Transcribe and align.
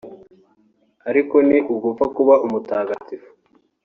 Ariko 1.09 1.35
ni 1.47 1.57
ugupfa 1.73 2.05
kuba 2.15 2.33
umutagagifu 2.45 3.29